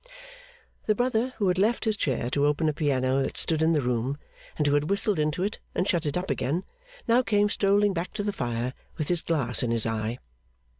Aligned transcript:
The 0.87 0.95
brother, 0.95 1.35
who 1.37 1.47
had 1.47 1.59
left 1.59 1.85
his 1.85 1.95
chair 1.95 2.31
to 2.31 2.47
open 2.47 2.67
a 2.67 2.73
piano 2.73 3.21
that 3.21 3.37
stood 3.37 3.61
in 3.61 3.73
the 3.73 3.81
room, 3.83 4.17
and 4.57 4.65
who 4.65 4.73
had 4.73 4.89
whistled 4.89 5.19
into 5.19 5.43
it 5.43 5.59
and 5.75 5.87
shut 5.87 6.07
it 6.07 6.17
up 6.17 6.31
again, 6.31 6.63
now 7.07 7.21
came 7.21 7.49
strolling 7.49 7.93
back 7.93 8.11
to 8.15 8.23
the 8.23 8.33
fire 8.33 8.73
with 8.97 9.09
his 9.09 9.21
glass 9.21 9.61
in 9.61 9.69
his 9.69 9.85
eye. 9.85 10.17